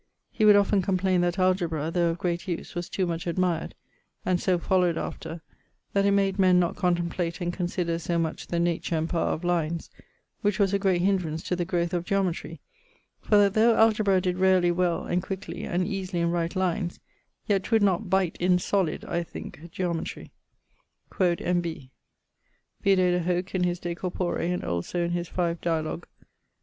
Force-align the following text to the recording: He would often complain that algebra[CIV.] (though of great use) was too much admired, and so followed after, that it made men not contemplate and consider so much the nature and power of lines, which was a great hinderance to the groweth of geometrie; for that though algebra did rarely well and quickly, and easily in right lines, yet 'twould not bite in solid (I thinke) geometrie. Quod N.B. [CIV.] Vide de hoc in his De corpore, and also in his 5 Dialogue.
He 0.31 0.45
would 0.45 0.55
often 0.55 0.81
complain 0.81 1.21
that 1.21 1.35
algebra[CIV.] 1.37 1.93
(though 1.93 2.09
of 2.09 2.17
great 2.17 2.47
use) 2.47 2.73
was 2.73 2.89
too 2.89 3.05
much 3.05 3.27
admired, 3.27 3.75
and 4.25 4.41
so 4.41 4.57
followed 4.57 4.97
after, 4.97 5.41
that 5.93 6.07
it 6.07 6.11
made 6.11 6.39
men 6.39 6.59
not 6.59 6.75
contemplate 6.75 7.39
and 7.39 7.53
consider 7.53 7.99
so 7.99 8.17
much 8.17 8.47
the 8.47 8.59
nature 8.59 8.95
and 8.97 9.07
power 9.07 9.27
of 9.29 9.43
lines, 9.43 9.91
which 10.41 10.57
was 10.57 10.73
a 10.73 10.79
great 10.79 11.03
hinderance 11.03 11.43
to 11.43 11.55
the 11.55 11.65
groweth 11.65 11.93
of 11.93 12.03
geometrie; 12.05 12.59
for 13.21 13.37
that 13.37 13.53
though 13.53 13.75
algebra 13.75 14.19
did 14.19 14.39
rarely 14.39 14.71
well 14.71 15.05
and 15.05 15.21
quickly, 15.21 15.65
and 15.65 15.85
easily 15.87 16.23
in 16.23 16.31
right 16.31 16.55
lines, 16.55 16.99
yet 17.45 17.63
'twould 17.65 17.83
not 17.83 18.09
bite 18.09 18.37
in 18.39 18.57
solid 18.57 19.05
(I 19.05 19.21
thinke) 19.21 19.69
geometrie. 19.71 20.31
Quod 21.11 21.41
N.B. 21.43 21.91
[CIV.] 22.83 22.95
Vide 22.97 23.11
de 23.11 23.19
hoc 23.19 23.53
in 23.53 23.63
his 23.65 23.77
De 23.79 23.93
corpore, 23.93 24.39
and 24.39 24.63
also 24.63 25.05
in 25.05 25.11
his 25.11 25.27
5 25.27 25.61
Dialogue. 25.61 26.07